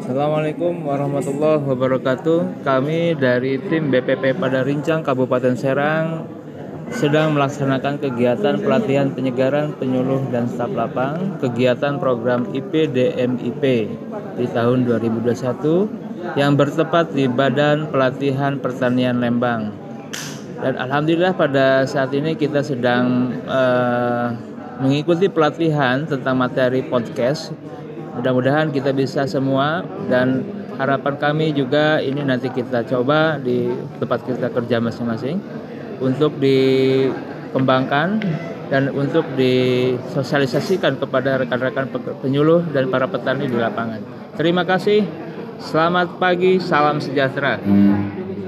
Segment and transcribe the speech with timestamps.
[0.00, 2.64] Assalamualaikum warahmatullahi wabarakatuh.
[2.64, 6.24] Kami dari tim BPP pada Rincang Kabupaten Serang
[6.88, 13.64] sedang melaksanakan kegiatan pelatihan penyegaran penyuluh dan staf lapang kegiatan program IPDMIP
[14.40, 19.68] di tahun 2021 yang bertepat di Badan Pelatihan Pertanian Lembang.
[20.64, 24.32] Dan alhamdulillah pada saat ini kita sedang uh,
[24.80, 27.52] mengikuti pelatihan tentang materi podcast.
[28.18, 30.42] Mudah-mudahan kita bisa semua dan
[30.80, 35.36] harapan kami juga ini nanti kita coba di tempat kita kerja masing-masing
[36.00, 38.18] untuk dikembangkan
[38.70, 41.90] dan untuk disosialisasikan kepada rekan-rekan
[42.22, 44.00] penyuluh dan para petani di lapangan.
[44.38, 45.04] Terima kasih.
[45.60, 47.60] Selamat pagi, salam sejahtera.